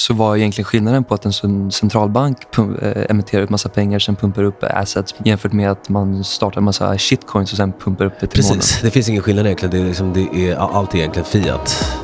[0.00, 2.36] så var egentligen skillnaden på att en centralbank
[2.82, 6.64] eh, emitterar ut massa pengar sen pumpar upp assets jämfört med att man startar en
[6.64, 8.62] massa shitcoins och sen pumpar upp det till Precis, månen.
[8.82, 9.70] det finns ingen skillnad egentligen.
[9.70, 11.96] Det är, liksom, det är allt är egentligen fiat.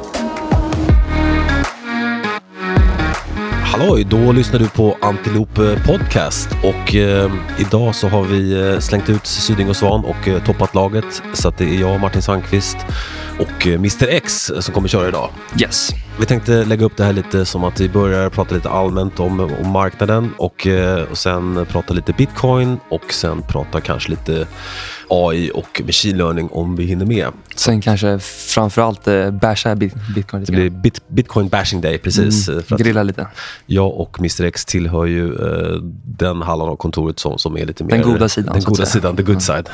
[3.64, 9.08] Halloj, då lyssnar du på Antilope Podcast och eh, idag så har vi eh, slängt
[9.08, 11.22] ut Syding och Svan och eh, toppat laget.
[11.32, 12.76] Så att det är jag, Martin Sandqvist
[13.38, 15.30] och eh, Mr X som kommer köra idag.
[15.60, 15.90] Yes.
[16.20, 19.40] Vi tänkte lägga upp det här lite som att vi börjar prata lite allmänt om,
[19.40, 24.46] om marknaden och, eh, och sen prata lite bitcoin och sen prata kanske lite
[25.10, 27.28] AI och machine learning om vi hinner med.
[27.56, 32.48] Sen kanske framförallt eh, basha bit- bitcoin lite Det blir bit, bitcoin bashing day precis.
[32.48, 33.26] Mm, grilla lite.
[33.66, 37.84] jag och Mr X tillhör ju eh, den halvan av kontoret som, som är lite
[37.84, 38.02] mer...
[38.02, 39.68] goda sidan, Den goda sidan, the good side.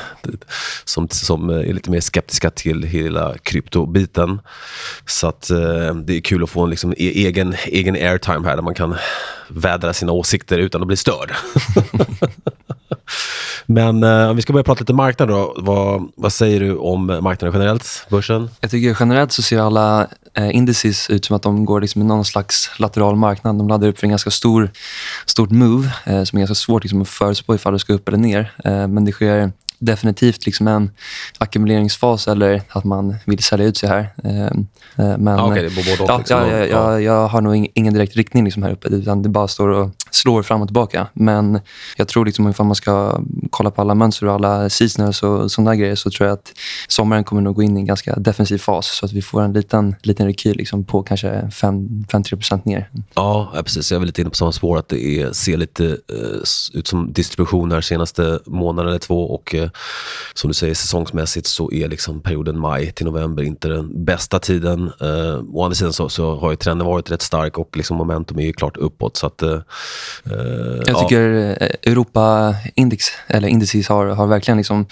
[0.85, 4.39] Som, som eh, är lite mer skeptiska till hela kryptobiten.
[5.05, 5.57] Så att eh,
[6.05, 8.95] det är kul att få en liksom, e- egen, egen airtime här där man kan
[9.47, 11.31] vädra sina åsikter utan att bli störd.
[13.73, 15.53] Men eh, om vi ska börja prata lite marknad då.
[15.57, 18.05] Vad, vad säger du om marknaden generellt?
[18.09, 18.49] Börsen?
[18.61, 22.05] Jag tycker generellt så ser alla eh, indices ut som att de går liksom i
[22.05, 23.57] någon slags lateral marknad.
[23.57, 24.69] De laddar upp för en ganska stor
[25.25, 28.17] stort move eh, som är ganska svårt liksom, att förutspå ifall det ska upp eller
[28.17, 28.51] ner.
[28.63, 30.91] Eh, men det sker definitivt liksom en
[31.37, 34.09] ackumuleringsfas eller att man vill sälja ut sig här.
[34.23, 35.67] Eh, eh, men, både
[35.99, 36.39] och ja, liksom.
[36.39, 36.91] ja, ja, Ja.
[36.91, 39.67] jag, jag har nog ing- ingen direkt riktning liksom här uppe utan det bara står
[39.69, 41.07] och slår fram och tillbaka.
[41.13, 41.59] Men
[41.97, 45.75] jag tror liksom ifall man ska kolla på alla mönster och alla seasonals och sådana
[45.75, 46.51] grejer så tror jag att
[46.87, 49.53] sommaren kommer nog gå in i en ganska defensiv fas så att vi får en
[49.53, 52.89] liten, liten rekyl liksom på kanske 5-3% ner.
[53.13, 53.91] Ja, precis.
[53.91, 54.77] Jag är lite inne på samma spår.
[54.77, 59.23] Att det är, ser lite eh, ut som distribution här senaste månaden eller två.
[59.35, 59.69] Och eh,
[60.33, 64.91] som du säger, säsongsmässigt så är liksom perioden maj till november inte den bästa tiden.
[65.01, 68.39] Eh, å andra sidan så, så har ju trenden varit rätt stark och liksom momentum
[68.39, 69.17] är ju klart uppåt.
[69.17, 69.61] Så att, eh, eh,
[70.25, 70.99] Jag ja.
[70.99, 74.85] tycker eh, Europa-index, eller indices har, har verkligen liksom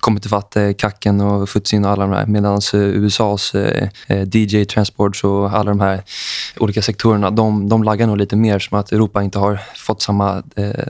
[0.00, 2.26] kommit ifatt eh, kacken och futsin och alla de här.
[2.26, 6.02] Medan USAs eh, eh, DJ, Transports och alla de här
[6.56, 10.42] olika sektorerna, de, de laggar nog lite mer som att Europa inte har fått samma
[10.56, 10.84] eh,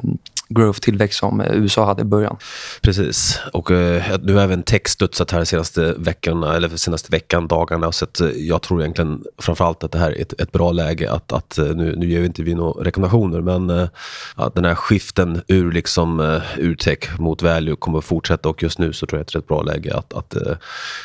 [0.48, 2.36] growth-tillväxt som USA hade i början.
[2.82, 3.41] Precis.
[3.53, 7.92] Och eh, nu har även tech studsat här senaste veckorna, eller senaste veckan, dagarna.
[7.92, 11.12] Så att, eh, jag tror egentligen framförallt att det här är ett, ett bra läge
[11.12, 13.88] att, att eh, nu, nu ger vi inte vi några rekommendationer, men eh,
[14.34, 18.62] att den här skiften ur, liksom, eh, ur tech mot value kommer att fortsätta och
[18.62, 20.56] just nu så tror jag att det är ett bra läge att, att, eh,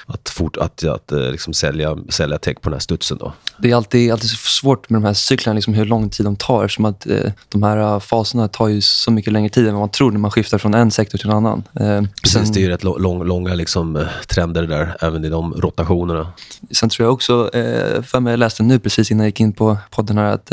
[0.05, 3.17] att, fort, att, att eh, liksom sälja, sälja tech på den här studsen.
[3.17, 3.33] Då.
[3.57, 6.67] Det är alltid, alltid svårt med de här cyklerna, liksom hur lång tid de tar.
[6.67, 7.07] Som att
[7.49, 10.31] De här faserna tar ju så mycket längre tid än vad man tror när man
[10.31, 11.63] skiftar från en sektor till en annan.
[11.79, 15.25] Eh, Precis, sen- det är ju rätt lång, lång, långa liksom, eh, trender där, även
[15.25, 16.27] i de rotationerna.
[16.71, 19.53] Sen tror jag också, eh, för mig jag läste nu precis innan jag gick in
[19.53, 20.51] på podden här att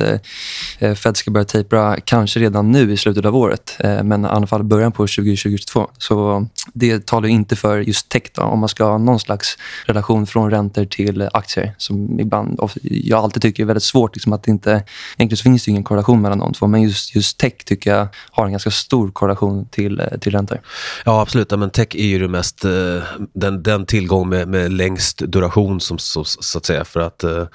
[0.99, 4.63] Fed ska börja tapera kanske redan nu i slutet av året, men i alla fall
[4.65, 5.89] början på 2022.
[5.99, 9.59] Så det talar ju inte för just tech då, om man ska ha någon slags
[9.87, 14.49] relation från räntor till aktier som ibland, jag alltid tycker är väldigt svårt liksom att
[14.49, 14.85] inte,
[15.19, 18.45] egentligen finns det ingen korrelation mellan de två, men just, just tech tycker jag har
[18.45, 20.61] en ganska stor korrelation till, eh, till räntor.
[21.05, 21.51] Ja, absolut.
[21.51, 23.03] Ja, men tech är ju mest, eh,
[23.35, 27.47] den, den tillgång med, med längst duration som, så, så att säga för att, eh,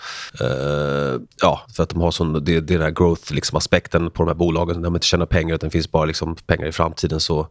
[0.42, 4.28] eh, ja, för att de har sån, det, det den här growth-aspekten liksom, på de
[4.28, 4.76] här bolagen.
[4.76, 7.48] När de inte tjänar pengar utan det finns bara liksom, pengar i framtiden så,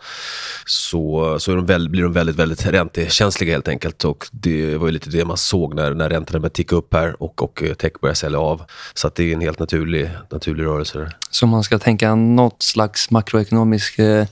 [0.67, 4.05] så, så är de väl, blir de väldigt, väldigt räntekänsliga helt enkelt.
[4.05, 7.23] Och det var ju lite det man såg när, när räntorna började ticka upp här
[7.23, 8.63] och, och tech började sälja av.
[8.95, 11.11] Så det är en helt naturlig, naturlig rörelse.
[11.31, 13.53] Så man ska tänka något slags makroekonomisk
[13.98, 14.26] Eh,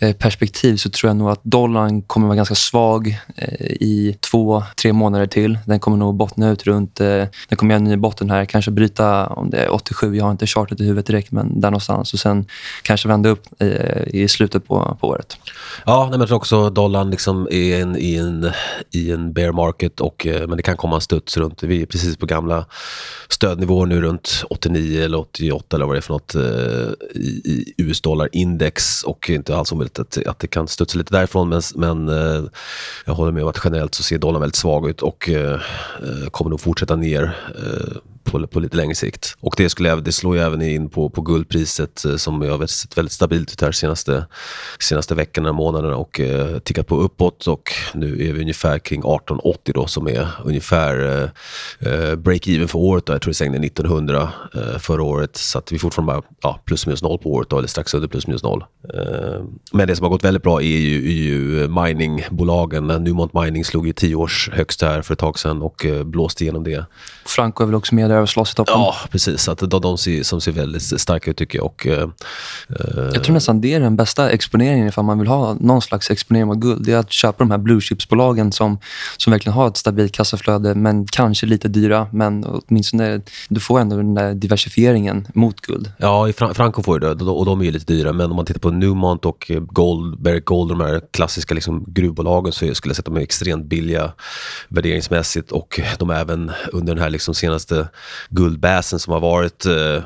[0.00, 4.62] eh, perspektiv så tror jag nog att dollarn kommer vara ganska svag eh, i två,
[4.82, 5.58] tre månader till.
[5.66, 7.00] Den kommer nog bottna ut runt...
[7.00, 10.16] Eh, den kommer göra en ny botten här, kanske bryta om det är 87.
[10.16, 12.12] Jag har inte chartat i huvudet direkt, men där någonstans.
[12.12, 12.46] Och sen
[12.82, 13.62] kanske vända upp
[14.06, 15.36] i slutet på, på året.
[15.86, 18.50] Ja, nej, men jag tror också dollarn liksom är en, i, en,
[18.90, 22.16] i en bear market, och, men det kan komma en studs runt, vi är precis
[22.16, 22.64] på gamla
[23.28, 26.34] stödnivåer nu runt 89 eller 88 eller vad det är för något
[27.14, 28.28] i, i US-dollar
[28.68, 32.44] index och inte alls omöjligt att, att det kan studsa lite därifrån men, men eh,
[33.04, 36.30] jag håller med om att generellt så ser dollarn väldigt svag ut och eh, eh
[36.30, 37.96] kommer nog fortsätta ner eh,
[38.30, 39.36] på, på lite längre sikt.
[39.40, 42.66] Och det, skulle, det slår ju även in på, på guldpriset eh, som jag har
[42.66, 44.26] sett väldigt stabilt ut här senaste,
[44.80, 49.00] senaste veckorna och månaderna och eh, tickat på uppåt och nu är vi ungefär kring
[49.00, 51.22] 1880 då som är ungefär
[51.80, 53.06] eh, eh, break-even för året.
[53.06, 53.12] Då.
[53.12, 56.86] Jag tror det stängde 1900 eh, förra året så att vi fortfarande bara ja, plus
[56.86, 58.64] minus noll på året då, eller strax under plus minus noll.
[58.94, 59.42] Eh,
[59.72, 62.86] men det som har gått väldigt bra är ju, är ju eh, miningbolagen.
[62.86, 66.44] Newmont Mining slog ju 10 års högst här för ett tag sedan och eh, blåste
[66.44, 66.84] igenom det.
[67.26, 68.74] Franco är väl också med där och slåss i toppen.
[68.74, 69.48] Ja, precis.
[69.48, 71.66] Att de, de som ser väldigt starka ut tycker jag.
[71.66, 72.08] Och, uh,
[73.14, 76.50] jag tror nästan det är den bästa exponeringen ifall man vill ha någon slags exponering
[76.50, 76.84] av guld.
[76.84, 78.78] Det är att köpa de här blue chips-bolagen som,
[79.16, 82.06] som verkligen har ett stabilt kassaflöde men kanske lite dyra.
[82.12, 85.92] Men åtminstone, du får ändå den där diversifieringen mot guld.
[85.98, 88.12] Ja, i Fran Franco får det och de är ju lite dyra.
[88.12, 92.52] Men om man tittar på Newmont och Gold, Barrick Gold, de här klassiska liksom gruvbolagen
[92.52, 94.12] så skulle jag säga att de är extremt billiga
[94.68, 97.88] värderingsmässigt och de är även under den här liksom senaste
[98.30, 100.02] guldbäsen som har varit eh, eh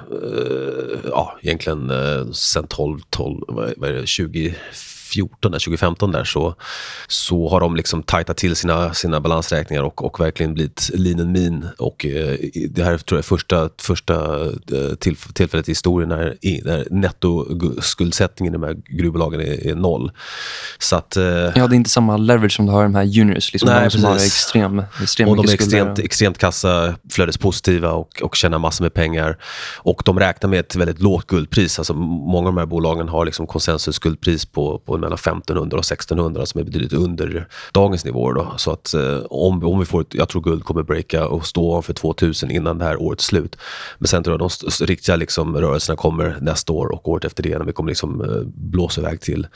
[1.04, 4.54] ja, egentligen eh, sen 12, 12 vad är det, 20
[5.12, 6.54] 2014, 2015 där så,
[7.08, 11.32] så har de liksom tajtat till sina, sina balansräkningar och, och verkligen blivit lean and
[11.32, 11.68] mean.
[11.78, 12.36] Och, eh,
[12.70, 18.54] det här tror jag är första, första eh, till, tillfället i historien när, när nettoskuldsättningen
[18.54, 20.10] i de här gruvbolagen är, är noll.
[20.78, 23.02] Så att, eh, ja, det är inte samma leverage som du har i de här
[23.02, 23.52] juniors.
[23.52, 28.36] Liksom nej, de som har extrem, extrem och de är extremt, extremt kassaflödespositiva och, och
[28.36, 29.38] tjänar massor med pengar.
[29.76, 31.78] Och de räknar med ett väldigt lågt guldpris.
[31.78, 36.46] Alltså, många av de här bolagen har liksom konsensusguldpris på, på mellan 1500 och 1600
[36.46, 38.34] som är betydligt under dagens nivåer.
[38.34, 38.54] Då.
[38.56, 41.82] Så att eh, om, om vi får ett, jag tror guld kommer breaka och stå
[41.82, 43.56] för 2000 innan det här årets slut.
[43.98, 47.58] Men sen tror jag de riktiga liksom, rörelserna kommer nästa år och året efter det
[47.58, 49.46] när vi kommer liksom, eh, blåsa iväg till,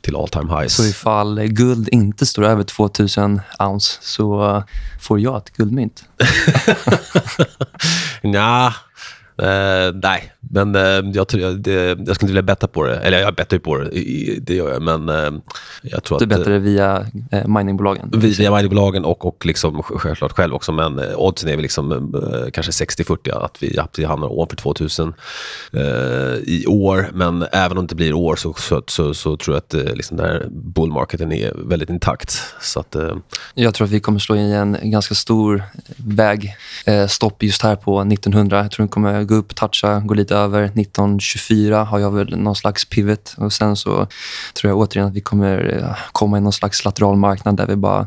[0.00, 0.76] till all time highs.
[0.76, 4.62] Så ifall guld inte står över 2000 ounce så
[5.00, 6.04] får jag ett guldmynt?
[8.22, 8.74] Nja,
[9.42, 12.96] Uh, nej, men uh, jag, tror, det, jag skulle inte vilja betta på det.
[12.96, 13.90] Eller jag bettar ju på det,
[14.40, 14.82] det gör jag.
[14.82, 15.40] Men uh,
[15.82, 17.06] jag tror du bettar det via
[17.46, 18.10] miningbolagen?
[18.12, 20.72] Via miningbolagen och, och liksom, självklart själv också.
[20.72, 22.14] Men oddsen är väl liksom,
[22.52, 25.14] kanske 60-40 att vi, att vi hamnar ovanför 2000
[26.42, 27.10] i år.
[27.12, 30.26] Men även om det blir år så, så, så, så tror jag att liksom, den
[30.26, 32.42] här bullmarketen är väldigt intakt.
[32.60, 32.96] Så att,
[33.54, 35.62] jag tror att vi kommer slå i en ganska stor
[35.96, 38.62] vägstopp just här på 1900.
[38.62, 40.62] Jag tror den kommer gå upp, toucha, gå lite över.
[40.64, 44.06] 1924 har jag väl någon slags pivot och sen så
[44.54, 47.76] tror jag återigen att vi kommer eh, komma i någon slags lateral marknad där vi
[47.76, 48.06] bara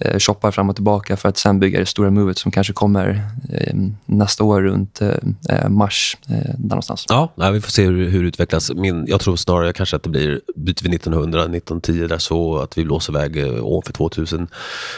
[0.00, 3.22] eh, shoppar fram och tillbaka för att sen bygga det stora movet som kanske kommer
[3.52, 3.74] eh,
[4.06, 5.08] nästa år runt eh,
[5.48, 7.06] eh mars eh, där någonstans.
[7.08, 8.70] Ja, vi får se hur, hur det utvecklas.
[8.74, 12.78] Min, jag tror snarare kanske att det blir, byter vi 1900, 1910 där så att
[12.78, 14.46] vi blåser iväg eh, ovanför 2000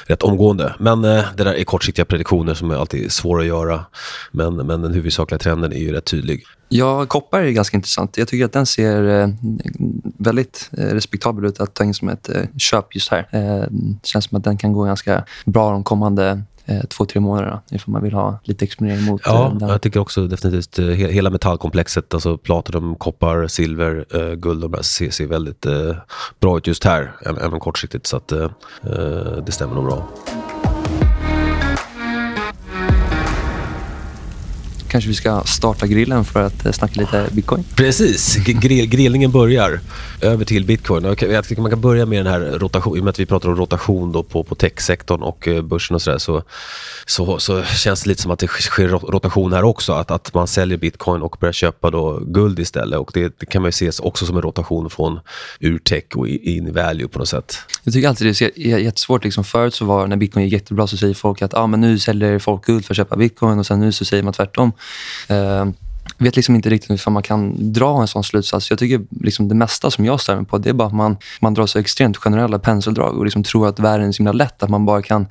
[0.07, 0.75] rätt omgående.
[0.79, 3.85] Men eh, det där är kortsiktiga prediktioner som är alltid svåra att göra.
[4.33, 6.45] Men, men den huvudsakliga trenden trenden är ju rätt tydlig.
[6.77, 8.17] Ja, koppar är ganska intressant.
[8.19, 9.29] Jag tycker att den ser eh,
[10.19, 13.27] väldigt eh, respektabel ut att ta in som ett eh, köp just här.
[13.71, 16.43] Det känns som att den kan gå ganska bra de kommande
[16.89, 19.69] två, tre månaderna ifall man vill ha lite exponering mot Ja, den.
[19.69, 25.67] jag tycker också definitivt hela metallkomplexet, alltså platinum, koppar, silver, guld, de ser, ser väldigt
[26.41, 28.07] bra ut just här, även kortsiktigt.
[28.07, 28.29] Så att,
[29.47, 30.09] det stämmer nog bra.
[34.89, 37.65] Kanske vi ska starta grillen för att eh, snacka lite bitcoin.
[37.75, 39.81] Precis, Grill, grillningen börjar.
[40.21, 41.05] Över till bitcoin.
[41.05, 43.49] Jag tycker man kan börja med den här rotationen, i och med att vi pratar
[43.49, 46.43] om rotation då på, på techsektorn och eh, börsen och sådär så,
[47.07, 49.93] så, så känns det lite som att det sker rotation här också.
[49.93, 52.99] Att, att man säljer bitcoin och börjar köpa då guld istället.
[52.99, 55.21] Och det, det kan man ju se också som en rotation från
[55.61, 57.59] ur tech och in i value på något sätt.
[57.85, 59.25] Jag tycker alltid det är jättesvårt.
[59.25, 61.99] Liksom förut så var när bitcoin gick jättebra så säger folk att ah, men nu
[61.99, 64.73] säljer folk guld för att köpa bitcoin och sen nu så säger man tvärtom.
[65.29, 65.73] Uh,
[66.19, 68.71] vet liksom inte riktigt om man kan dra en sån slutsats.
[68.71, 71.55] Jag tycker liksom det mesta som jag stämmer på det är bara att man, man
[71.55, 74.63] drar så extremt generella penseldrag och liksom tror att världen är så himla lätt.
[74.63, 75.27] Att man bara kan,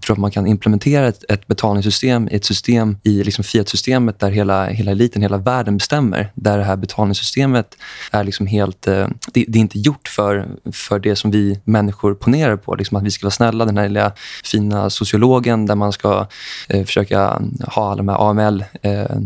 [0.00, 4.66] tror att man kan implementera ett, ett betalningssystem, ett system i liksom Fiat-systemet där hela,
[4.66, 6.32] hela eliten, hela världen bestämmer.
[6.34, 7.76] Där det här betalningssystemet
[8.10, 8.86] är liksom helt...
[8.86, 12.74] Eh, det, det, är inte gjort för, för det som vi människor ponerar på.
[12.74, 14.12] Liksom att vi ska vara snälla, den här lilla
[14.44, 16.26] fina sociologen där man ska
[16.68, 19.16] eh, försöka ha alla de här AML, eh,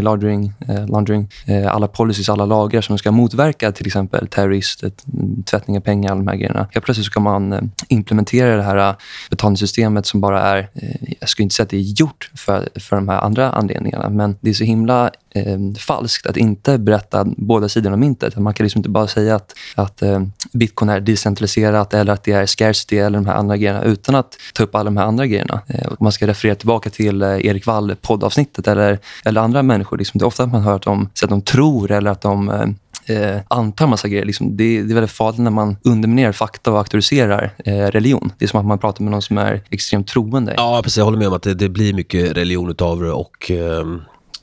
[0.00, 4.82] money laundering, eh, laundering eh, alla policies, alla lagar som ska motverka till exempel terrorist,
[4.82, 6.68] mm, tvättning av pengar, alla de här grejerna.
[6.72, 8.94] Helt plötsligt så kan man eh, implementera det här eh,
[9.30, 12.96] betalningssystemet som bara är, eh, jag skulle inte säga att det är gjort för, för
[12.96, 17.68] de här andra anledningarna, men det är så himla eh, falskt att inte berätta båda
[17.68, 18.36] sidorna av myntet.
[18.36, 22.32] Man kan liksom inte bara säga att, att eh, bitcoin är decentraliserat eller att det
[22.32, 25.26] är scarcity eller de här andra grejerna utan att ta upp alla de här andra
[25.26, 25.60] grejerna.
[25.66, 29.89] Eh, man ska referera tillbaka till eh, Erik Wall poddavsnittet eller, eller andra människor.
[29.96, 30.18] Liksom.
[30.18, 33.16] Det är ofta att man hör att de, att de tror eller att de eh,
[33.16, 34.24] eh, antar massa grejer.
[34.24, 38.32] Liksom, det, det, är väldigt farligt när man underminerar fakta och auktoriserar eh, religion.
[38.38, 40.54] Det är som att man pratar med någon som är extremt troende.
[40.56, 40.96] Ja, precis.
[40.96, 43.12] Jag håller med om att det, det blir mycket religion utav det.
[43.12, 43.84] Och, eh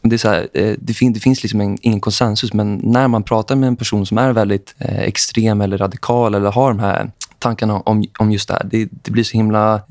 [0.10, 3.08] det, är så här, eh, det, fin det finns liksom en, ingen konsensus, men när
[3.08, 6.80] man pratar med en person som är väldigt eh, extrem eller radikal eller har de
[6.80, 8.64] här tankarna om, om just det här.
[8.72, 9.82] Det, det, blir så himla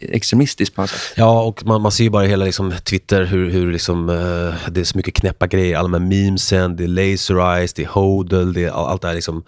[0.00, 1.12] extremistiskt på något sätt.
[1.16, 4.80] Ja, och man, man ser ju bara hela liksom, Twitter hur, hur liksom, uh, det
[4.80, 5.76] är så mycket knäppa grejer.
[5.76, 9.08] Alla de här memesen, det är laser eyes, det är hodel, det är allt det
[9.08, 9.44] här liksom,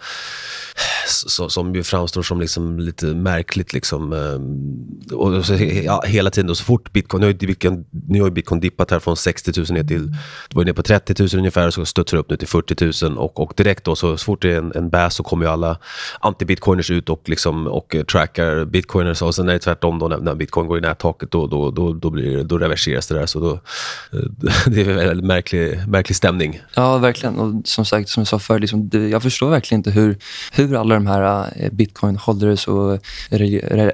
[1.07, 3.73] så, som ju framstår som liksom lite märkligt.
[3.73, 7.85] Liksom, uh, och så, ja, hela tiden, och så fort bitcoin, nu har ju bitcoin,
[8.07, 10.11] nu har bitcoin dippat här från 60 000 ner till,
[10.49, 13.05] det var ner på 30 000 ungefär, och så studsar det upp nu till 40
[13.05, 15.45] 000 och, och direkt då, så, så fort det är en, en bass så kommer
[15.45, 15.77] ju alla
[16.19, 20.17] anti-bitcoiners ut och, liksom, och eh, trackar bitcoiners och sen är det tvärtom då när,
[20.21, 23.25] när bitcoin går i nättaket då, då, då, då, blir, då reverseras det där.
[23.25, 24.19] Så då, eh,
[24.67, 26.61] det är en väldigt märklig, märklig stämning.
[26.75, 27.39] Ja, verkligen.
[27.39, 30.17] Och som sagt, som jag sa förr, liksom, jag förstår verkligen inte hur,
[30.51, 32.99] hur alla de här eh, bitcoin-holders och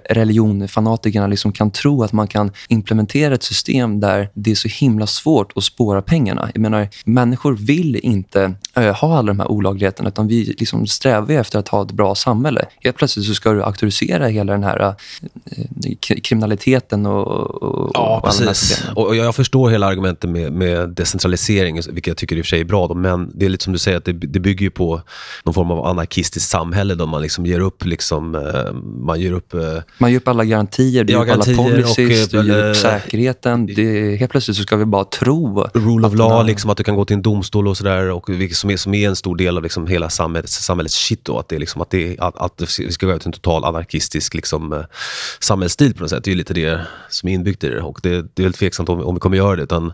[0.10, 5.08] religionfanatikerna liksom kan tro att man kan implementera ett system där det är så himla
[5.08, 6.50] svårt att spåra pengarna.
[6.54, 11.34] Jag menar, människor vill inte eh, ha alla de här olagligheterna utan vi liksom strävar
[11.34, 12.66] efter att ha ett bra samhälle.
[12.80, 14.96] Helt plötsligt så ska du auktorisera hela den här
[16.24, 18.84] kriminaliteten och, och, ja, och precis.
[18.96, 22.60] Och jag förstår hela argumentet med, med decentralisering, vilket jag tycker i och för sig
[22.60, 22.88] är bra.
[22.88, 25.02] Då, men det är lite som du säger, att det, det bygger på
[25.44, 27.86] någon form av anarkistiskt samhälle där man liksom ger upp...
[27.86, 28.74] Liksom, eh,
[29.06, 29.60] man, ger upp eh,
[29.98, 32.76] man ger upp alla garantier, du ja, ger upp alla policies, och, du ger upp
[32.76, 33.66] säkerheten.
[33.66, 35.68] Det, helt plötsligt så ska vi bara tro...
[35.74, 38.54] Rule of law, liksom, att du kan gå till en domstol och sådär.
[38.54, 41.26] Som är, som är en stor del av liksom hela samhällets, samhällets shit.
[41.26, 44.34] Då, att, det, liksom, att, det, att, att vi ska gå ut en total anarkistisk
[44.34, 44.84] liksom,
[45.40, 46.24] samhällsstil på något sätt.
[46.24, 47.82] Det är lite det som är inbyggt i det.
[47.82, 49.64] Och det, det är väldigt tveksamt om, om vi kommer göra det.
[49.64, 49.94] Utan,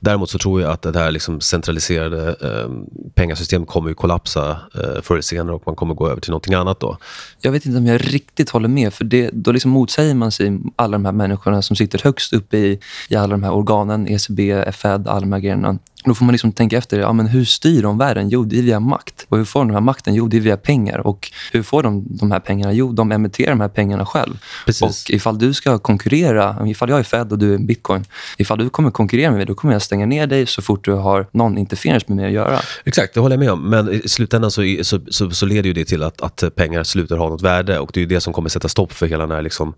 [0.00, 2.70] däremot så tror jag att det här liksom centraliserade eh,
[3.14, 6.54] pengasystemet kommer att kollapsa eh, förr eller senare och man kommer gå över till någonting
[6.54, 6.98] annat då.
[7.40, 8.94] Jag vet inte om jag riktigt håller med.
[8.94, 12.54] För det, Då liksom motsäger man sig alla de här människorna som sitter högst upp
[12.54, 15.78] i, i alla de här organen, ECB, Fed, alla de här grejerna.
[16.04, 18.28] Då får man liksom tänka efter, ja, men hur styr de världen?
[18.28, 19.26] Jo, det är via makt.
[19.28, 20.14] Och hur får de den här makten?
[20.14, 21.06] Jo, det är via pengar.
[21.06, 22.72] Och hur får de de här pengarna?
[22.72, 24.38] Jo, de emitterar de här pengarna själv.
[24.66, 24.82] Precis.
[24.82, 28.04] Och ifall du ska konkurrera, ifall jag är Fed och du är bitcoin,
[28.36, 30.92] ifall du kommer konkurrera med mig, då kommer jag stänga ner dig så fort du
[30.92, 32.60] har någon interference med mig att göra.
[32.84, 33.70] Exakt, det håller jag med om.
[33.70, 37.16] Men i slutändan så, så, så, så leder ju det till att, att pengar slutar
[37.16, 39.42] ha något värde och det är det som kommer sätta stopp för hela den här,
[39.42, 39.74] liksom,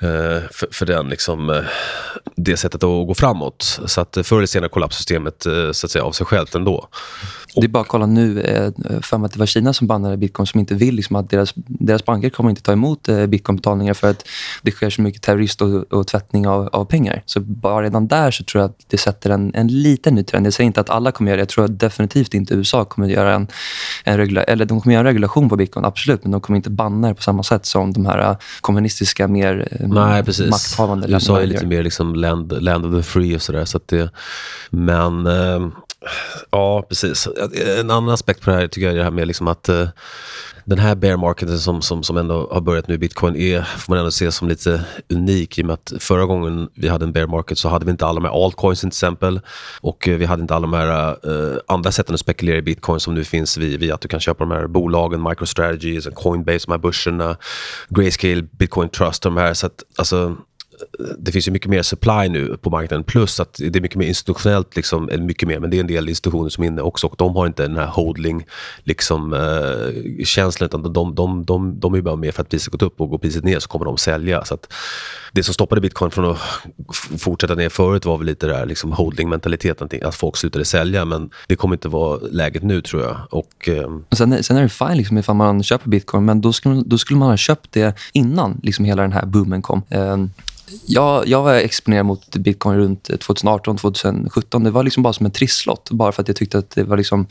[0.00, 0.08] eh,
[0.52, 1.62] för, för den, liksom, eh,
[2.36, 3.80] det sättet att gå framåt.
[3.86, 6.88] Så att förr eller senare kollapssystemet Eh, Eh, så att säga, av sig självt ändå.
[7.54, 8.40] Det är bara att kolla nu.
[8.40, 11.52] Eh, för att det var Kina som bannade bitcoin som inte vill liksom att deras,
[11.54, 14.28] deras banker kommer inte ta emot eh, bitcoinbetalningar för att
[14.62, 17.22] det sker så mycket terrorist och, och tvättning av, av, pengar.
[17.26, 20.46] Så bara redan där så tror jag att det sätter en, en liten ny trend.
[20.46, 21.42] Jag säger inte att alla kommer göra det.
[21.42, 23.48] Jag tror definitivt inte USA kommer göra en,
[24.04, 26.22] en regula eller de kommer göra en regulation på bitcoin, absolut.
[26.22, 30.24] Men de kommer inte banna det på samma sätt som de här kommunistiska, mer Nej,
[30.24, 30.50] precis.
[30.50, 33.64] makthavande länderna USA är lite mer liksom land, land of the free och sådär.
[33.64, 33.80] Så
[34.70, 35.72] men Ehm,
[36.50, 37.28] ja, precis.
[37.40, 39.68] Eh, en annan aspekt på det här tycker jag är det här med liksom att
[39.68, 39.88] uh,
[40.64, 43.92] den här bear marketen som, som, som ändå har börjat nu i bitcoin är, får
[43.92, 47.12] man ändå se som lite unik i och med att förra gången vi hade en
[47.12, 49.40] bear market så hade vi inte alla de här altcoins till exempel
[49.80, 53.00] och eh, vi hade inte alla de här uh, andra sätten att spekulera i bitcoin
[53.00, 56.72] som nu finns via, via att du kan köpa de här bolagen, microstrategies, Coinbase, de
[56.72, 57.36] här börserna,
[57.88, 59.54] Grayscale, Bitcoin Trust, de här.
[59.54, 60.36] Så att, alltså,
[61.18, 63.04] det finns ju mycket mer supply nu på marknaden.
[63.04, 66.08] Plus att det är mycket mer institutionellt, liksom, mycket mer, men det är en del
[66.08, 68.46] institutioner som är inne också och de har inte den här holding
[68.84, 72.82] liksom, eh, känslan utan de, de, de, de, är bara med för att priset gått
[72.82, 74.44] upp och går priset ner så kommer de sälja.
[74.44, 74.72] Så att
[75.32, 76.38] det som stoppade bitcoin från att
[77.18, 81.56] fortsätta ner förut var väl lite där liksom holding-mentaliteten, att folk slutade sälja men det
[81.56, 83.16] kommer inte vara läget nu tror jag.
[83.30, 83.90] Och, eh...
[84.12, 87.18] sen, sen är det fine liksom, ifall man köper bitcoin men då skulle, då skulle
[87.18, 89.82] man ha köpt det innan liksom, hela den här boomen kom.
[89.88, 90.16] Eh,
[90.86, 94.64] jag, jag var exponerad mot bitcoin runt 2018-2017.
[94.64, 95.90] Det var liksom bara som en trisslott.
[95.90, 97.26] Bara för att jag tyckte att det var, liksom,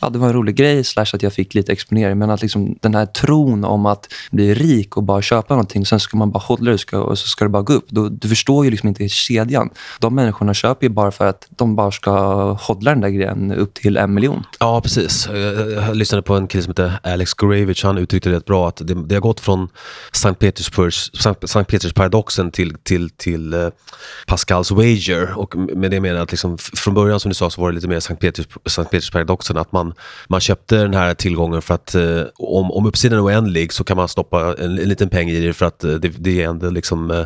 [0.00, 2.18] ja, det var en rolig grej slash att jag fick lite exponering.
[2.18, 6.00] Men att liksom, den här tron om att bli rik och bara köpa någonting sen
[6.00, 7.86] ska man bara hålla det och så ska det bara gå upp.
[7.88, 9.70] Då, du förstår ju liksom inte kedjan.
[10.00, 12.12] De människorna köper ju bara för att de bara ska
[12.52, 14.44] hålla den där grejen upp till en miljon.
[14.60, 15.28] Ja, precis.
[15.28, 17.84] Jag, lyssnade på en kille som heter Alex Gravich.
[17.84, 18.68] Han uttryckte det rätt bra.
[18.68, 19.68] att Det, det har gått från
[20.12, 23.68] Sankt Petersburgs, Sankt, Sankt Peters paradoxen till till, till uh,
[24.26, 25.38] Pascals wager.
[25.38, 27.74] Och med det menar jag att liksom, från början som du sa så var det
[27.74, 29.56] lite mer Sankt, Peters, Sankt Petersparadoxen.
[29.56, 29.87] Att man,
[30.28, 33.96] man köpte den här tillgången för att eh, om, om uppsidan är oändlig så kan
[33.96, 36.70] man stoppa en, en liten peng i det för att eh, det, det, är ändå
[36.70, 37.24] liksom, eh,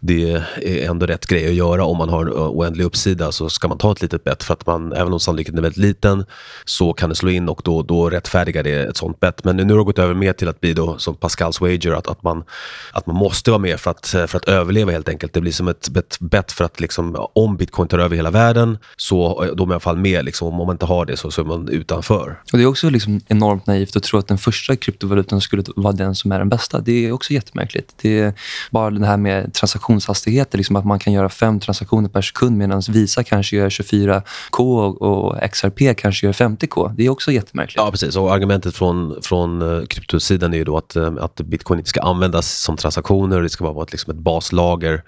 [0.00, 1.84] det är ändå rätt grej att göra.
[1.84, 4.54] Om man har en eh, oändlig uppsida så ska man ta ett litet bett för
[4.54, 6.24] att man, även om sannolikheten är väldigt liten
[6.64, 9.44] så kan det slå in och då, då rättfärdigar det ett sånt bett.
[9.44, 12.06] Men nu har det gått över mer till att bli då som Pascals wager, att,
[12.06, 12.44] att, man,
[12.92, 15.32] att man måste vara med för att, för att överleva helt enkelt.
[15.32, 15.88] Det blir som ett
[16.20, 19.70] bett för att liksom, om bitcoin tar över hela världen så eh, då är man
[19.70, 20.24] i alla fall med.
[20.24, 20.48] Liksom.
[20.48, 22.40] Om man inte har det så, så är man utan, utanför.
[22.52, 25.92] Och Det är också liksom enormt naivt att tro att den första kryptovalutan skulle vara
[25.92, 26.80] den som är den bästa.
[26.80, 27.94] Det är också jättemärkligt.
[28.02, 28.34] Det är
[28.70, 32.82] bara det här med transaktionshastigheter, liksom att man kan göra fem transaktioner per sekund medan
[32.88, 36.94] Visa kanske gör 24K och XRP kanske gör 50K.
[36.96, 37.76] Det är också jättemärkligt.
[37.76, 38.16] Ja, precis.
[38.16, 42.00] Och argumentet från, från uh, kryptosidan är ju då att, uh, att bitcoin inte ska
[42.00, 43.42] användas som transaktioner.
[43.42, 45.02] Det ska bara vara ett, liksom ett baslager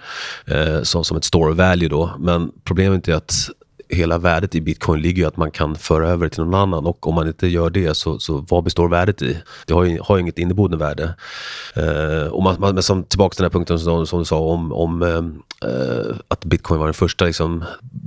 [0.51, 1.89] uh, som, som ett store value.
[1.89, 2.11] Då.
[2.19, 3.51] Men problemet är att
[3.95, 6.87] hela värdet i bitcoin ligger ju att man kan föra över det till någon annan
[6.87, 9.39] och om man inte gör det så, så vad består värdet i?
[9.67, 11.15] Det har ju, har ju inget inneboende värde.
[11.75, 14.39] Eh, och man, man, men som, tillbaka till den här punkten som, som du sa
[14.39, 17.65] om, om eh, att bitcoin var den första liksom,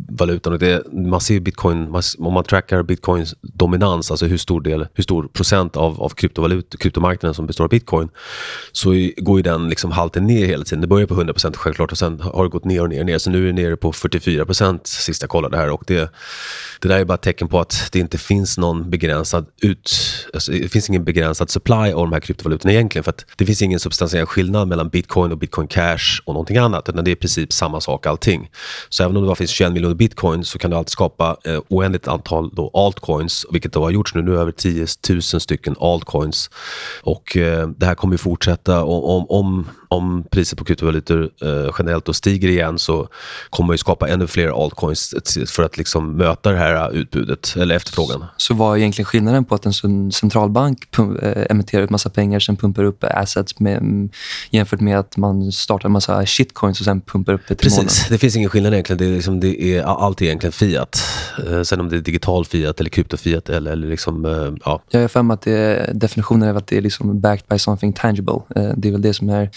[0.09, 0.53] valutan.
[0.53, 4.87] Och det, man ser bitcoin, man, om man trackar bitcoins dominans, alltså hur stor, del,
[4.93, 8.09] hur stor procent av, av kryptovalut, kryptomarknaden som består av bitcoin,
[8.71, 10.81] så går ju den liksom halten ner hela tiden.
[10.81, 13.17] Det börjar på 100% självklart och sen har det gått ner och ner och ner.
[13.17, 15.69] Så nu är det nere på 44% sist jag kollade här.
[15.77, 16.11] Och det,
[16.81, 19.91] det där är bara ett tecken på att det inte finns någon begränsad ut...
[20.33, 23.03] Alltså det finns ingen begränsad supply av de här kryptovalutorna egentligen.
[23.03, 26.89] För att det finns ingen substantiell skillnad mellan bitcoin och bitcoin cash och någonting annat.
[26.89, 28.49] Utan det är i princip samma sak allting.
[28.89, 31.59] Så även om det bara finns 21 miljoner bitcoin så kan du alltid skapa eh,
[31.67, 34.21] oändligt antal då altcoins, vilket då har gjorts nu.
[34.21, 36.49] Nu över 10 000 stycken altcoins.
[37.01, 38.83] Och eh, det här kommer ju fortsätta.
[38.83, 43.07] Och, om, om, om priset på kryptovalutor eh, generellt då stiger igen så
[43.49, 45.15] kommer vi skapa ännu fler altcoins
[45.47, 48.25] för att liksom möta det här utbudet eller efterfrågan.
[48.37, 52.57] Så vad är egentligen skillnaden på att en centralbank eh, emitterar ut massa pengar sen
[52.57, 54.09] pumpar upp assets med,
[54.49, 57.77] jämfört med att man startar en massa shitcoins och sen pumpar upp det till Precis,
[57.77, 57.89] månen?
[58.09, 58.97] det finns ingen skillnad egentligen.
[58.97, 61.03] Det är, liksom, det är allt är egentligen fiat.
[61.47, 64.81] Eh, sen om det är digital fiat eller kryptofiat eller, eller liksom, eh, ja.
[64.89, 67.93] Jag har för mig att det, definitionen är att det är liksom backed by something
[67.93, 68.39] tangible.
[68.75, 69.49] Det är väl det som är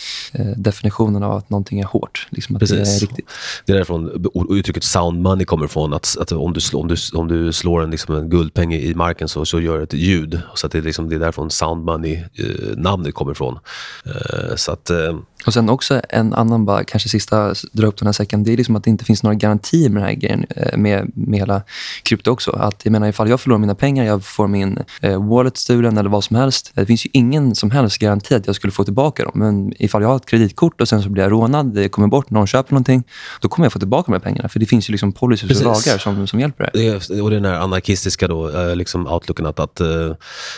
[0.57, 2.29] definitionen av att någonting är hårt.
[2.31, 2.77] Liksom att Precis.
[2.79, 3.29] det är riktigt.
[3.65, 5.93] Det är därifrån uttrycket sound money kommer ifrån.
[5.93, 9.29] Att, att om, du, om, du, om du slår en, liksom en guldpeng i marken
[9.29, 10.41] så, så gör det ett ljud.
[10.55, 13.59] Så att det, är liksom, det är därifrån sound money-namnet eh, kommer ifrån.
[14.07, 18.07] Eh, så att, eh, och sen också en annan, bara, kanske sista, dra upp den
[18.07, 18.45] här säcken.
[18.45, 21.11] Det är liksom att det inte finns några garantier med den här grejen, eh, med,
[21.15, 21.63] med hela
[22.03, 22.51] krypto också.
[22.51, 26.11] Att, jag menar, ifall jag förlorar mina pengar, jag får min eh, wallet stulen eller
[26.11, 26.73] vad som helst.
[26.75, 29.33] Det finns ju ingen som helst garanti att jag skulle få tillbaka dem.
[29.35, 32.31] Men ifall jag har ett kreditkort och sen så blir jag rånad, det kommer bort,
[32.31, 33.05] någon köper någonting,
[33.41, 34.49] då kommer jag få tillbaka de här pengarna.
[34.49, 36.87] För det finns ju liksom policies och lagar som, som hjälper det.
[36.87, 40.13] är, och den här anarkistiska då, eh, liksom outlooken att, att, eh,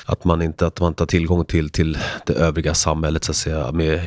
[0.07, 3.37] att, man inte, att man inte har tillgång till, till det övriga samhället så att
[3.37, 4.01] säga, med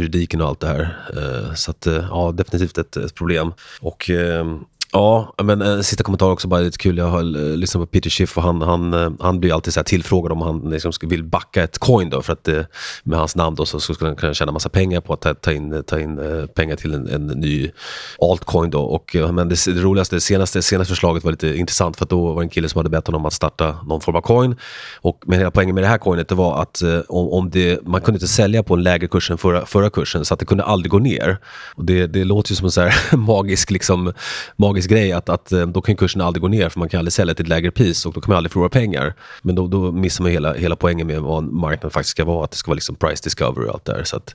[0.00, 0.96] juridiken och allt det här.
[1.16, 3.52] Eh, så att, eh, ja, definitivt ett, ett problem.
[3.80, 6.98] Och ehm, Ja, men en sista kommentar också, bara lite kul.
[6.98, 9.82] Jag har eh, lyssnat på Peter Schiff och han, han, eh, han blir alltid så
[9.82, 12.66] tillfrågad om han liksom vill backa ett coin då, för att det,
[13.02, 15.52] med hans namn då så, skulle han kunna tjäna massa pengar på att ta, ta
[15.52, 16.20] in, ta in
[16.54, 17.70] pengar till en, en ny
[18.18, 18.82] altcoin då.
[18.82, 22.26] Och, men det, det roligaste, det senaste, senaste förslaget var lite intressant för att då
[22.26, 24.56] var det en kille som hade bett honom att starta någon form av coin.
[25.00, 28.00] Och, men hela poängen med det här coinet det var att om, om det, man
[28.00, 30.64] kunde inte sälja på en lägre kurs än förra, förra kursen så att det kunde
[30.64, 31.38] aldrig gå ner.
[31.74, 34.12] Och det, det låter ju som en så här magisk, liksom,
[34.56, 36.98] magisk magisk grej att, att eh, då kan kursen aldrig gå ner för man kan
[36.98, 39.14] aldrig sälja till ett lägre pris och då kan man aldrig förlora pengar.
[39.42, 42.44] Men då, då missar man hela, hela poängen med vad en marknad faktiskt ska vara,
[42.44, 44.04] att det ska vara liksom price discovery och allt det där.
[44.04, 44.34] Så att,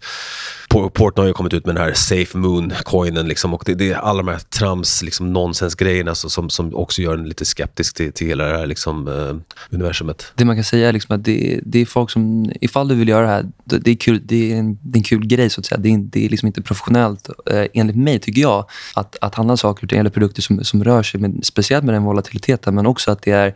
[0.94, 3.96] Portnoy har ju kommit ut med den här Safe Moon-coinen liksom, och det, det, är
[3.96, 8.28] alla de här trams, liksom, nonsensgrejerna som, som också gör en lite skeptisk till, till
[8.28, 9.36] hela det här liksom, eh,
[9.70, 10.34] universumet.
[10.36, 13.08] Det man kan säga är liksom att det, det, är folk som, ifall du vill
[13.08, 15.60] göra det här, det är, kul, det är, en, det är en kul grej så
[15.60, 15.80] att säga.
[15.80, 17.30] Det är, det är liksom inte professionellt.
[17.52, 21.20] eh, enligt mig tycker jag att, att handla saker eller produkter som, som rör sig,
[21.20, 23.54] med, speciellt med den volatiliteten, men också att det är,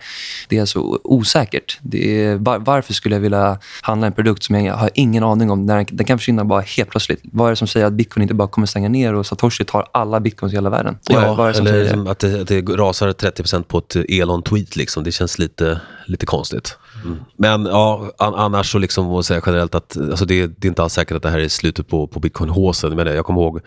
[0.47, 1.79] det är så osäkert.
[1.81, 5.51] Det är, var, varför skulle jag vilja handla en produkt som jag har ingen aning
[5.51, 5.67] om?
[5.67, 7.19] Den, den kan försvinna bara helt plötsligt.
[7.23, 9.87] Vad är det som säger att bitcoin inte bara kommer stänga ner och Satoshi tar
[9.91, 10.97] alla bitcoins i hela världen?
[11.09, 12.11] Vad, ja, vad är det som eller säger det?
[12.11, 14.77] Att, det, att det rasar 30% på ett Elon-tweet.
[14.77, 15.03] Liksom.
[15.03, 16.77] Det känns lite, lite konstigt.
[17.05, 17.17] Mm.
[17.37, 20.93] Men ja, annars så liksom att säga generellt att alltså det, det, är inte alls
[20.93, 22.95] säkert att det här är slutet på, på bitcoin-håsen.
[22.95, 23.59] Men jag kommer ihåg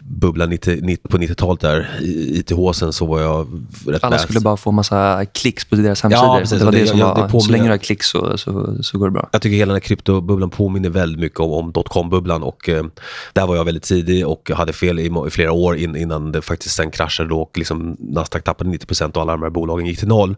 [0.00, 3.46] bubblan 90, 90, på 90-talet där, i IT-håsen så var jag
[3.86, 6.26] rätt Alla skulle bara få massa klicks på deras hemsidor.
[6.26, 8.38] Ja, precis, det var det, det som var, det så länge du har klicks så,
[8.38, 9.28] så, så, går det bra.
[9.32, 12.84] Jag tycker hela den här kryptobubblan påminner väldigt mycket om, om dotcom-bubblan och eh,
[13.32, 16.42] där var jag väldigt tidig och hade fel i, i flera år in, innan det
[16.42, 20.08] faktiskt sen kraschade och liksom Nasdaq tappade 90% och alla de här bolagen gick till
[20.08, 20.36] noll.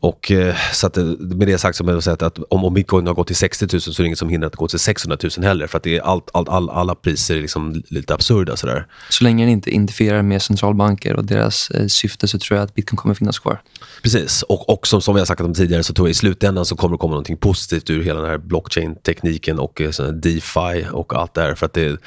[0.00, 2.74] Och eh, så att, eh, med det sagt så vill jag säga att om, om
[2.74, 4.68] bitcoin har gått till 60 000 så är det inget som hindrar att det går
[4.68, 5.66] till 600 000 heller.
[5.66, 8.56] För att det är allt, allt, all, alla priser är liksom lite absurda.
[8.56, 8.86] Sådär.
[9.08, 12.74] Så länge det inte interfererar med centralbanker och deras eh, syfte så tror jag att
[12.74, 13.60] bitcoin kommer finnas kvar.
[14.02, 16.64] Precis, och, och som, som vi har sagt om tidigare så tror jag i slutändan
[16.64, 21.14] så kommer det komma något positivt ur hela den här blockchain-tekniken och eh, DeFi och
[21.14, 21.54] allt det här.
[21.54, 22.00] För att det,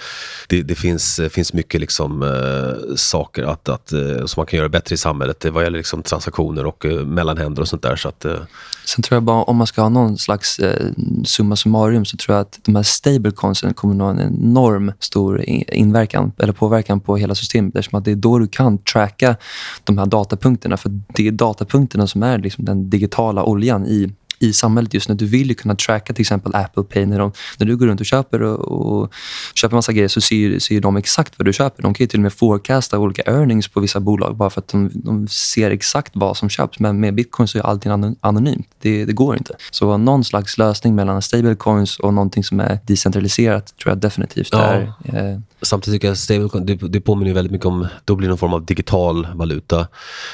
[0.48, 4.94] det, det finns, finns mycket liksom, eh, saker att, att, som man kan göra bättre
[4.94, 7.96] i samhället vad gäller liksom transaktioner och mellanhänder och sånt där.
[7.96, 8.40] Så att, eh,
[8.86, 10.92] Sen tror jag bara om man ska ha någon slags eh,
[11.24, 15.44] summa summarum så tror jag att de här stablecoinsen kommer att ha en enorm stor
[15.70, 19.36] inverkan eller påverkan på hela systemet eftersom att det är då du kan tracka
[19.84, 20.78] de här datapunkterna.
[20.78, 24.12] För det är datapunkterna som är liksom den digitala oljan i
[24.44, 25.16] i samhället just nu.
[25.16, 27.06] Du vill ju kunna tracka till exempel Apple Pay.
[27.06, 29.14] När, de, när du går runt och köper och, och
[29.56, 31.84] köper massa grejer så ser, ser de exakt vad du köper.
[31.84, 34.68] De kan ju till och med forecasta olika earnings på vissa bolag bara för att
[34.68, 36.80] de, de ser exakt vad som köps.
[36.80, 38.68] Men med bitcoin så är allting anonymt.
[38.82, 39.56] Det, det går inte.
[39.72, 44.64] Så någon slags lösning mellan stablecoins och någonting som är decentraliserat tror jag definitivt ja.
[44.64, 48.30] är eh, Samtidigt tycker jag stablecoin, det, det påminner väldigt mycket om, då blir det
[48.30, 49.88] någon form av digital valuta.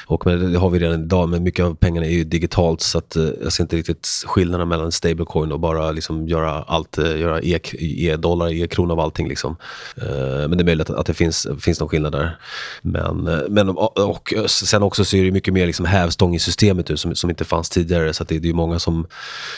[0.05, 2.97] Och men, det har vi redan idag, men mycket av pengarna är ju digitalt så
[2.97, 7.19] att, eh, jag ser inte riktigt skillnaden mellan stablecoin och bara liksom göra allt, eh,
[7.19, 9.27] göra e-dollar, e e-krona e av allting.
[9.27, 9.57] Liksom.
[9.95, 12.37] Eh, men det är möjligt att, det finns, finns någon skillnad där.
[12.81, 16.89] Men, eh, men och, sen också så är det mycket mer liksom hävstång i systemet
[16.89, 18.13] nu som, som inte fanns tidigare.
[18.13, 19.07] Så det, det är många som,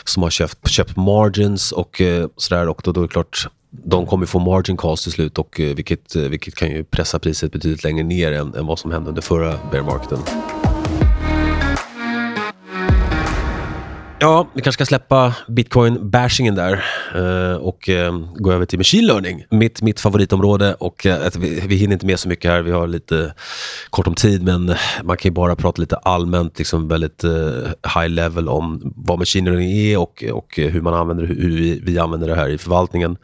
[0.03, 2.01] som har köpt, köpt margins och
[2.37, 2.69] sådär.
[2.69, 6.15] Och då, då är det klart de kommer få margin calls till slut och vilket,
[6.15, 9.59] vilket kan ju pressa priset betydligt längre ner än, än vad som hände under förra
[9.71, 10.19] bear marketen.
[14.23, 16.83] Ja, vi kanske ska släppa bitcoin-bashingen där
[17.15, 19.45] eh, och eh, gå över till machine learning.
[19.49, 22.61] Mitt, mitt favoritområde och eh, vi, vi hinner inte med så mycket här.
[22.61, 23.33] Vi har lite
[23.89, 27.23] kort om tid, men man kan ju bara prata lite allmänt, liksom väldigt
[27.95, 31.99] high level om vad machine learning är och, och hur man använder hur vi, vi
[31.99, 33.17] använder det här i förvaltningen.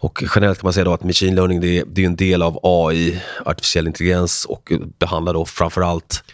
[0.00, 2.42] Och generellt kan man säga då att machine learning det är, det är en del
[2.42, 6.24] av AI, artificiell intelligens och behandlar då framförallt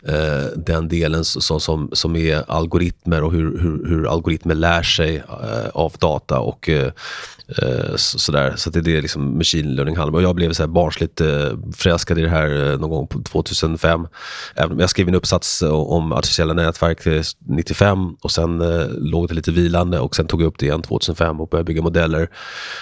[0.57, 5.69] den delen som, som, som är algoritmer och hur, hur, hur algoritmer lär sig eh,
[5.73, 6.93] av data och Eh,
[7.97, 8.53] så, sådär.
[8.57, 10.15] så det är det liksom machine learning handlar om.
[10.15, 13.23] Och jag blev så här barnsligt eh, förälskad i det här eh, någon gång på
[13.23, 14.07] 2005.
[14.55, 18.59] Även, jag skrev en uppsats om artificiella nätverk 95 och sen
[18.99, 21.83] låg det lite vilande och sen tog jag upp det igen 2005 och började bygga
[21.83, 22.29] modeller.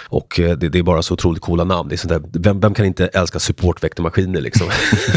[0.08, 1.88] Och det, det är bara så otroligt coola namn.
[1.88, 4.66] Det är sånt där, vem, vem kan inte älska supportvektormaskiner liksom?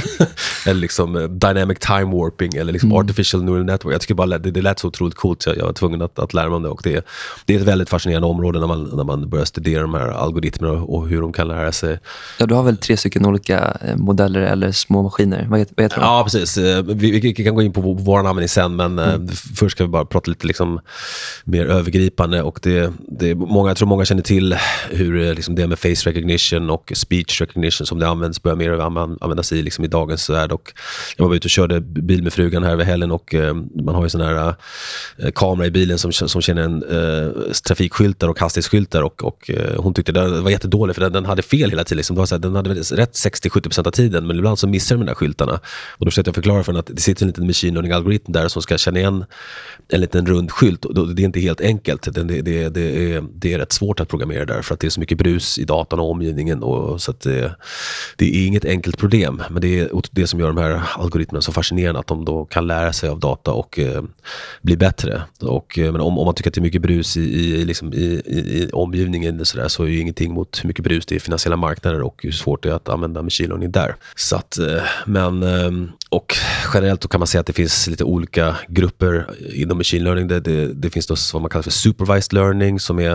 [0.67, 3.03] eller liksom dynamic time warping eller liksom mm.
[3.03, 3.93] artificial neural network.
[3.93, 6.19] Jag tycker bara det, det lät så otroligt coolt så jag, jag var tvungen att,
[6.19, 6.69] att lära mig om det.
[6.69, 7.05] Och det,
[7.45, 10.07] det är ett väldigt fascinerande område när man, när man börjar börja studera de här
[10.07, 11.99] algoritmerna och hur de kan lära sig.
[12.37, 15.47] Ja, du har väl tre stycken olika eh, modeller eller små maskiner?
[15.49, 16.01] Vad heter, vad heter de?
[16.01, 16.57] Ja, precis.
[16.57, 19.27] Eh, vi, vi, kan gå in på vår användning sen, men eh, mm.
[19.27, 20.79] först ska vi bara prata lite liksom
[21.43, 22.41] mer övergripande.
[22.41, 24.55] Och det, det, många, jag tror många känner till
[24.89, 28.71] hur liksom det med face recognition och speech recognition som det används, börjar mer
[29.21, 30.51] användas i, liksom i dagens värld.
[30.51, 30.73] Och
[31.17, 33.35] jag var ute och körde bil med frugan här över helgen och
[33.83, 34.55] man har ju sån här
[35.35, 39.93] kamera i bilen som, som känner en uh, trafikskyltar och hastighetsskyltar och, och eh, hon
[39.93, 41.97] tyckte den var jättedålig för den, den hade fel hela tiden.
[41.97, 42.15] Liksom.
[42.15, 45.05] Det var så här, den hade rätt 60-70% av tiden men ibland så missar den
[45.05, 45.59] de där skyltarna.
[45.89, 48.47] Och då försökte jag förklara för henne att det sitter en liten machine learning-algoritm där
[48.47, 49.25] som ska känna igen
[49.89, 50.85] en liten rund skylt.
[50.85, 52.13] Och det är inte helt enkelt.
[52.13, 54.87] Det, det, det, det, är, det är rätt svårt att programmera där för att det
[54.87, 56.63] är så mycket brus i datan och omgivningen.
[56.63, 57.51] Och, så det, eh,
[58.17, 59.43] det är inget enkelt problem.
[59.49, 62.67] Men det är det som gör de här algoritmerna så fascinerande att de då kan
[62.67, 64.03] lära sig av data och eh,
[64.61, 65.21] bli bättre.
[65.41, 67.93] Och, eh, men om, om man tycker att det är mycket brus i, i, liksom,
[67.93, 71.05] i, i, i omgivningen omgivningen så, där, så är ju ingenting mot hur mycket brus
[71.05, 73.95] det är i finansiella marknader och hur svårt det är att använda machine learning där.
[74.15, 76.35] Så att, eh, men, ehm, och
[76.73, 80.27] generellt då kan man säga att det finns lite olika grupper inom machine learning.
[80.27, 83.13] Det, det, det finns då vad man kallar för supervised learning som är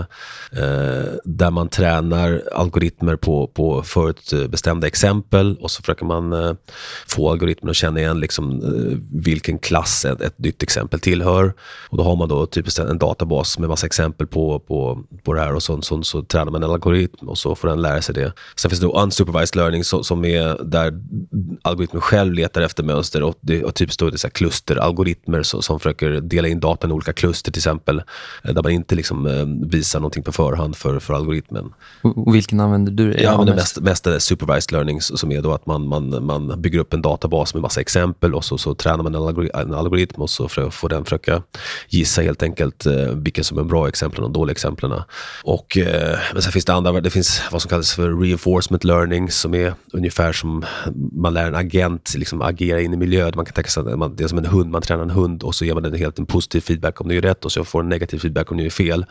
[0.52, 6.52] eh, där man tränar algoritmer på, på förutbestämda exempel och så försöker man eh,
[7.06, 11.54] få algoritmen att känna igen liksom, eh, vilken klass ett, ett nytt exempel tillhör.
[11.88, 15.40] Och då har man då typiskt en databas med massa exempel på, på, på det
[15.40, 18.14] här och så, så, så tränar man en algoritm och så får den lära sig
[18.14, 18.32] det.
[18.56, 21.00] Sen finns det då unsupervised learning så, som är där
[21.62, 25.80] algoritmen själv letar efter mönster och, och typiskt då är det så klusteralgoritmer så, som
[25.80, 28.02] försöker dela in datan i olika kluster till exempel.
[28.44, 31.72] Eh, där man inte liksom, eh, visar någonting på förhand för, för algoritmen.
[32.02, 33.14] Och vilken använder du?
[33.18, 36.78] Ja, men det mest, mest supervised learning som är då att man, man, man bygger
[36.78, 40.22] upp en databas med massa exempel och så, så tränar man en, algoritm, en algoritm
[40.22, 41.42] och så får den försöka
[41.88, 44.92] gissa helt enkelt eh, vilka som är bra exempel och dåliga exemplen.
[45.42, 45.78] Och,
[46.32, 49.74] men sen finns det andra, det finns vad som kallas för reinforcement learning som är
[49.92, 50.64] ungefär som
[51.12, 53.30] man lär en agent liksom agera in i miljö.
[53.34, 55.42] Man kan tänka sig att man, det är som en hund, man tränar en hund
[55.42, 57.64] och så ger man den helt en positiv feedback om den gör rätt och så
[57.64, 59.06] får den negativ feedback om den gör fel.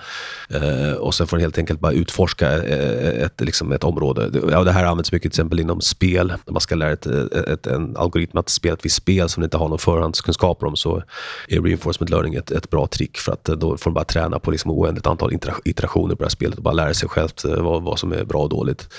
[0.49, 4.31] Eh, och sen får den helt enkelt bara utforska eh, ett, liksom ett område.
[4.51, 6.27] Ja, det här används mycket till exempel inom spel.
[6.45, 9.47] När man ska lära ett, ett, en algoritm att spela ett visst spel som den
[9.47, 11.03] inte har någon förhandskunskaper om så
[11.47, 14.39] är reinforcement learning ett, ett bra trick för att eh, då får den bara träna
[14.39, 15.33] på liksom oändligt antal
[15.65, 18.23] iterationer på det här spelet och bara lära sig självt eh, vad, vad som är
[18.23, 18.89] bra och dåligt.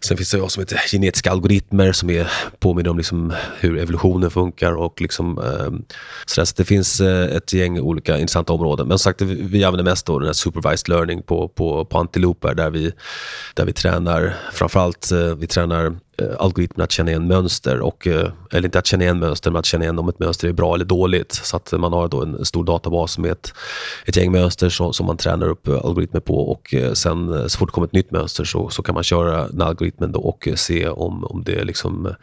[0.00, 4.30] Sen finns det vad som heter genetiska algoritmer som är, påminner om liksom hur evolutionen
[4.30, 5.96] funkar och liksom eh,
[6.26, 8.88] så, det finns eh, ett gäng olika intressanta områden.
[8.88, 12.42] Men som sagt, vi, använder mest då den här supervised learning på, på, på Antiloop
[12.56, 12.92] där vi,
[13.54, 17.80] där vi tränar framförallt, eh, vi tränar Eh, algoritmen att känna igen mönster.
[17.80, 20.48] Och, eh, eller inte att känna igen mönster, men att känna igen om ett mönster
[20.48, 21.32] är bra eller dåligt.
[21.32, 23.52] Så att man har då en stor databas med ett,
[24.06, 26.50] ett gäng mönster som, som man tränar upp eh, algoritmer på.
[26.50, 29.62] Och sen så fort det kommer ett nytt mönster så, så kan man köra den
[29.62, 32.14] algoritmen då och se om, om, det är liksom,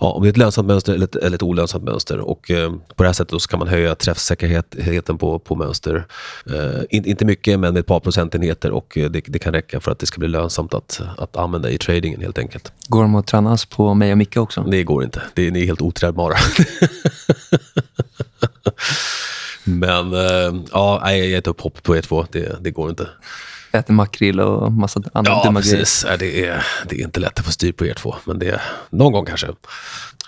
[0.00, 2.18] ja, om det är ett lönsamt mönster eller ett, eller ett olönsamt mönster.
[2.18, 2.50] Och
[2.96, 6.06] på det här sättet så kan man höja träffsäkerheten på, på mönster.
[6.50, 9.90] Uh, in, inte mycket, men med ett par procentenheter och det, det, kan räcka för
[9.90, 12.72] att det ska bli lönsamt att, att använda i tradingen helt enkelt.
[12.88, 14.62] Går de att tränas på mig och Micke också?
[14.62, 15.22] Det går inte.
[15.34, 16.36] Det är, ni är helt oträdbara.
[19.64, 22.26] Men äh, ja, jag ger ett upp hopp på E2.
[22.30, 23.08] Det, det går inte.
[23.72, 26.02] Äter makrill och massa andra ja, dumma precis.
[26.02, 26.12] grejer.
[26.12, 28.62] Ja, det, är, det är inte lätt att få styr på E2, men det är
[28.90, 29.46] någon gång kanske.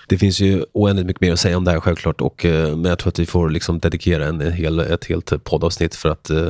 [0.07, 2.21] Det finns ju oändligt mycket mer att säga om det här självklart.
[2.21, 5.95] Och, eh, men jag tror att vi får liksom dedikera en, hel, ett helt poddavsnitt
[5.95, 6.47] för att uh,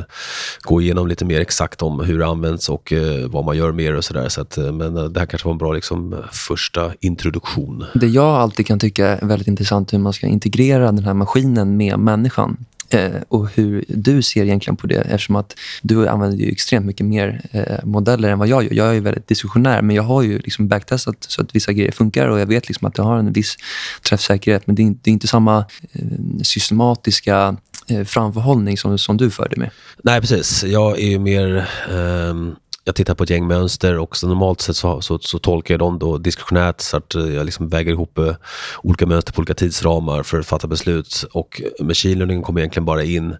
[0.62, 3.96] gå igenom lite mer exakt om hur det används och uh, vad man gör mer
[3.96, 4.28] och sådär.
[4.28, 7.84] Så att, uh, men det här kanske var en bra liksom, första introduktion.
[7.94, 11.76] Det jag alltid kan tycka är väldigt intressant hur man ska integrera den här maskinen
[11.76, 12.56] med människan.
[12.90, 17.06] Eh, och hur du ser egentligen på det eftersom att du använder ju extremt mycket
[17.06, 18.72] mer eh, modeller än vad jag gör.
[18.72, 22.28] Jag är väldigt diskussionär men jag har ju liksom backtestat så att vissa grejer funkar
[22.28, 23.56] och jag vet liksom att det har en viss
[24.02, 25.58] träffsäkerhet men det är, det är inte samma
[25.92, 26.02] eh,
[26.42, 27.56] systematiska
[27.88, 29.70] eh, framförhållning som, som du förde med.
[30.02, 30.64] Nej, precis.
[30.64, 31.68] Jag är ju mer...
[31.90, 35.74] Um jag tittar på ett gäng mönster och så normalt sett så, så, så tolkar
[35.74, 38.34] jag dem då diskretionärt så att eh, jag liksom väger ihop eh,
[38.82, 41.24] olika mönster på olika tidsramar för att fatta beslut.
[41.32, 43.36] Och machine learning kommer egentligen bara in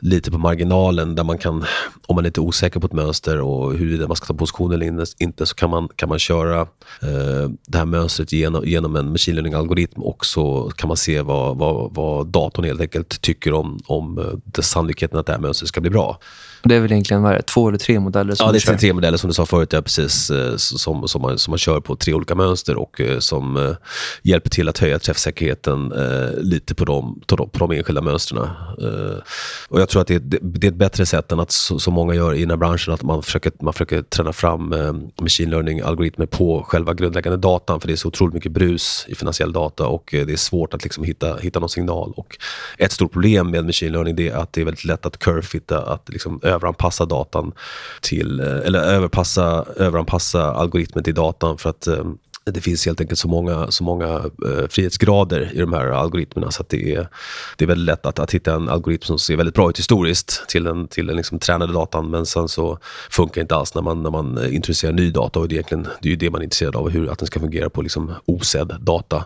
[0.00, 1.64] lite på marginalen där man kan,
[2.06, 5.22] om man är lite osäker på ett mönster och huruvida man ska ta position eller
[5.22, 6.60] inte, så kan man, kan man köra
[7.02, 11.58] eh, det här mönstret genom, genom en machine learning-algoritm och så kan man se vad,
[11.58, 15.68] vad, vad datorn helt enkelt tycker om, om eh, det sannolikheten att det här mönstret
[15.68, 16.20] ska bli bra.
[16.62, 18.34] Det är väl egentligen vad är det, två eller tre modeller?
[18.34, 21.22] Som ja, det är tre modeller som du sa förut, ja, precis, eh, som, som,
[21.22, 23.76] man, som man kör på tre olika mönster och eh, som uh,
[24.22, 25.92] hjälper till att höja träffsäkerheten
[26.38, 28.48] lite på de, på de, enskilda mönstren.
[29.68, 31.94] Och jag tror att det, det, det, är ett bättre sätt än att, så, som
[31.94, 34.74] många gör i den här branschen, att man försöker, man försöker träna fram
[35.20, 39.52] machine learning-algoritmer på själva grundläggande datan, för det är så otroligt mycket brus i finansiell
[39.52, 42.12] data och det är svårt att liksom hitta, hitta någon signal.
[42.16, 42.38] Och
[42.78, 46.08] ett stort problem med machine learning är att det är väldigt lätt att curve-fitta, att
[46.08, 47.52] liksom överanpassa datan
[48.00, 52.04] till, eh, eller överpassa, överanpassa algoritmen till datan för att eh,
[52.50, 56.62] det finns helt enkelt så många, så många eh, frihetsgrader i de här algoritmerna så
[56.62, 57.08] att det är,
[57.56, 60.44] det är väldigt lätt att, att hitta en algoritm som ser väldigt bra ut historiskt
[60.48, 62.78] till den, till den liksom tränade datan men sen så
[63.10, 66.08] funkar inte alls när man, när man introducerar ny data och det är, egentligen, det
[66.08, 68.76] är ju det man är intresserad av, hur, att den ska fungera på liksom osedd
[68.80, 69.24] data.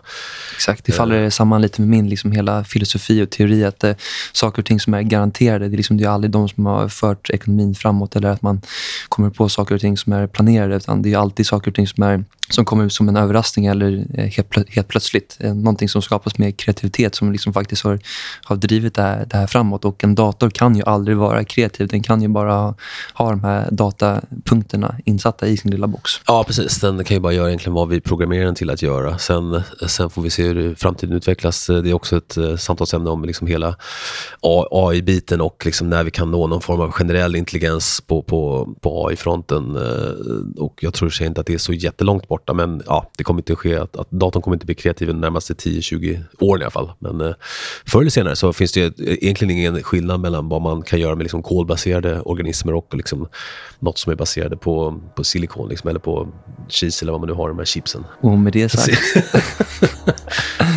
[0.55, 3.95] Exakt, det faller uh, samman lite med min liksom hela filosofi och teori att eh,
[4.33, 6.87] saker och ting som är garanterade, det är, liksom, det är aldrig de som har
[6.87, 8.61] fört ekonomin framåt eller att man
[9.09, 11.87] kommer på saker och ting som är planerade utan det är alltid saker och ting
[11.87, 15.37] som är som kommer ut som en överraskning eller eh, helt, plö helt plötsligt.
[15.39, 17.99] Eh, någonting som skapas med kreativitet som liksom faktiskt har,
[18.43, 19.85] har drivit det här, det här framåt.
[19.85, 21.87] Och en dator kan ju aldrig vara kreativ.
[21.87, 22.75] Den kan ju bara
[23.13, 26.11] ha de här datapunkterna insatta i sin lilla box.
[26.27, 26.79] Ja, precis.
[26.79, 29.17] Den kan ju bara göra egentligen vad vi programmerar den till att göra.
[29.17, 31.67] Sen, sen får vi se hur framtiden utvecklas.
[31.67, 33.75] Det är också ett eh, samtalsämne om liksom hela
[34.71, 39.07] AI-biten och liksom när vi kan nå någon form av generell intelligens på, på, på
[39.07, 39.77] AI-fronten.
[40.57, 42.53] Och jag tror inte att det är så jättelångt bort borta.
[42.53, 45.53] Men ja, det kommer inte ske att, att datorn kommer inte bli kreativ de närmaste
[45.53, 46.91] 10-20 åren i alla fall.
[46.99, 47.33] Men eh,
[47.85, 51.23] förr eller senare så finns det egentligen ingen skillnad mellan vad man kan göra med
[51.23, 53.27] liksom kolbaserade organismer och liksom
[53.79, 56.27] något som är baserade på, på silikon liksom, eller på
[56.69, 58.05] cheese eller vad man nu har de här chipsen.
[58.21, 58.97] Och med det sagt.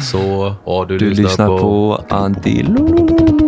[0.11, 3.45] så, ja, du, du lyssnar, lyssnar på, på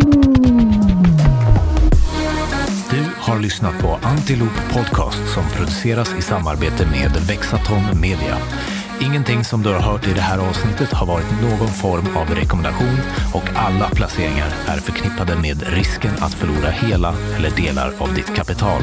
[3.28, 8.38] har lyssnat på Antiloop Podcast som produceras i samarbete med Vexatom Media.
[9.00, 12.98] Ingenting som du har hört i det här avsnittet har varit någon form av rekommendation
[13.34, 18.82] och alla placeringar är förknippade med risken att förlora hela eller delar av ditt kapital.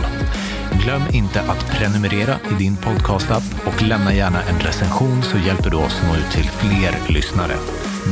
[0.84, 5.78] Glöm inte att prenumerera i din podcastapp och lämna gärna en recension så hjälper du
[5.78, 7.56] oss nå ut till fler lyssnare.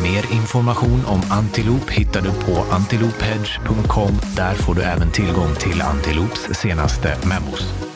[0.02, 4.12] Mer information om Antiloop hittar du på antilophedge.com.
[4.36, 7.93] Där får du även tillgång till Antiloops senaste memos.